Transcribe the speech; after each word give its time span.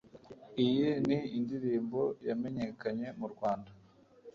Iyi 0.65 0.87
ni 1.07 1.17
indirimbo 1.37 2.01
yamenyekanye 2.27 3.07
mu 3.19 3.27
Rwanda 3.33 3.71